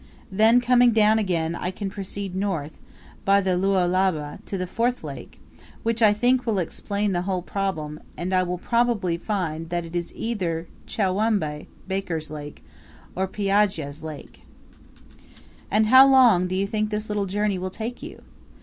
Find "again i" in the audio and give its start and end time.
1.19-1.69